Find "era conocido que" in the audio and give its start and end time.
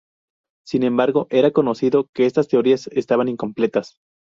1.29-2.25